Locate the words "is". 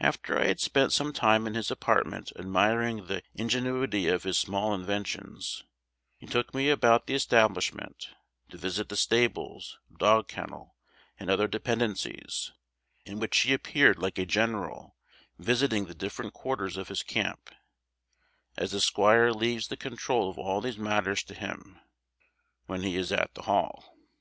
22.96-23.12